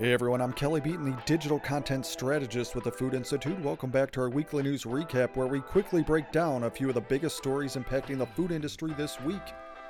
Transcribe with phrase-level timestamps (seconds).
[0.00, 3.60] Hey everyone, I'm Kelly Beaton, the digital content strategist with the Food Institute.
[3.60, 6.94] Welcome back to our weekly news recap where we quickly break down a few of
[6.94, 9.42] the biggest stories impacting the food industry this week.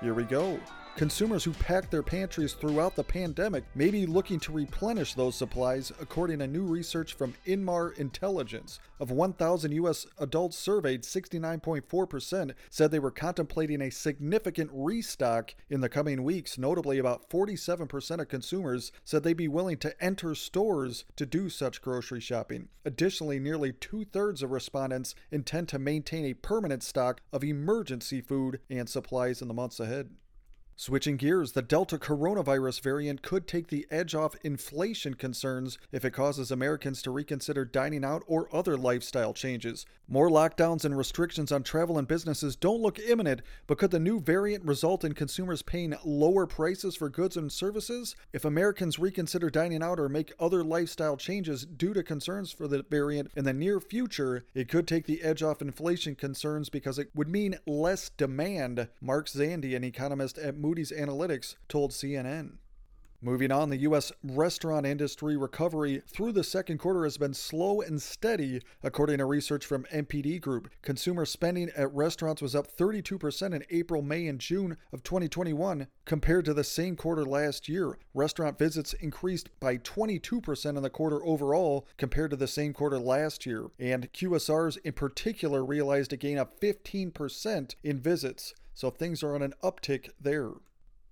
[0.00, 0.58] Here we go.
[0.98, 5.92] Consumers who packed their pantries throughout the pandemic may be looking to replenish those supplies,
[6.00, 8.80] according to new research from Inmar Intelligence.
[8.98, 10.08] Of 1,000 U.S.
[10.18, 16.58] adults surveyed, 69.4% said they were contemplating a significant restock in the coming weeks.
[16.58, 21.80] Notably, about 47% of consumers said they'd be willing to enter stores to do such
[21.80, 22.70] grocery shopping.
[22.84, 28.58] Additionally, nearly two thirds of respondents intend to maintain a permanent stock of emergency food
[28.68, 30.10] and supplies in the months ahead.
[30.80, 36.12] Switching gears, the Delta coronavirus variant could take the edge off inflation concerns if it
[36.12, 39.86] causes Americans to reconsider dining out or other lifestyle changes.
[40.10, 44.20] More lockdowns and restrictions on travel and businesses don't look imminent, but could the new
[44.20, 48.14] variant result in consumers paying lower prices for goods and services?
[48.32, 52.84] If Americans reconsider dining out or make other lifestyle changes due to concerns for the
[52.88, 57.10] variant in the near future, it could take the edge off inflation concerns because it
[57.16, 58.88] would mean less demand.
[59.02, 62.58] Mark Zandi, an economist at Analytics told CNN.
[63.20, 64.12] Moving on, the U.S.
[64.22, 69.66] restaurant industry recovery through the second quarter has been slow and steady, according to research
[69.66, 70.70] from NPD Group.
[70.82, 76.44] Consumer spending at restaurants was up 32% in April, May, and June of 2021 compared
[76.44, 77.98] to the same quarter last year.
[78.14, 83.44] Restaurant visits increased by 22% in the quarter overall compared to the same quarter last
[83.44, 88.54] year, and QSRs in particular realized a gain of 15% in visits.
[88.78, 90.52] So things are on an uptick there.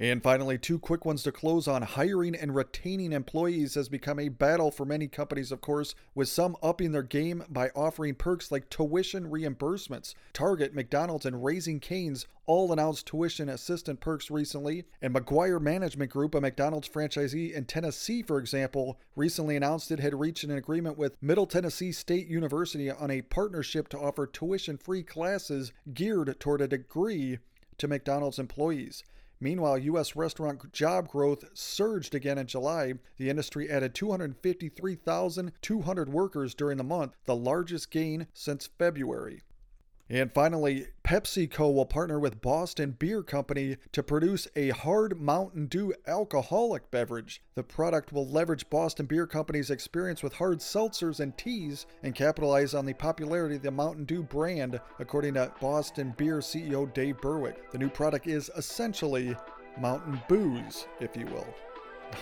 [0.00, 1.82] And finally, two quick ones to close on.
[1.82, 6.56] Hiring and retaining employees has become a battle for many companies, of course, with some
[6.62, 10.14] upping their game by offering perks like tuition reimbursements.
[10.32, 14.84] Target, McDonald's, and Raising Cane's all announced tuition assistant perks recently.
[15.02, 20.14] And McGuire Management Group, a McDonald's franchisee in Tennessee, for example, recently announced it had
[20.14, 25.02] reached an agreement with Middle Tennessee State University on a partnership to offer tuition free
[25.02, 27.40] classes geared toward a degree
[27.78, 29.02] to McDonald's employees.
[29.40, 30.16] Meanwhile, U.S.
[30.16, 32.94] restaurant job growth surged again in July.
[33.18, 39.42] The industry added 253,200 workers during the month, the largest gain since February.
[40.10, 45.92] And finally, PepsiCo will partner with Boston Beer Company to produce a hard Mountain Dew
[46.06, 47.42] alcoholic beverage.
[47.54, 52.72] The product will leverage Boston Beer Company's experience with hard seltzers and teas and capitalize
[52.72, 57.70] on the popularity of the Mountain Dew brand, according to Boston Beer CEO Dave Burwick.
[57.70, 59.36] The new product is essentially
[59.78, 61.46] Mountain Booze, if you will.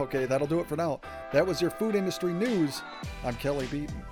[0.00, 1.00] Okay, that'll do it for now.
[1.34, 2.80] That was your food industry news.
[3.22, 4.02] I'm Kelly Beaton.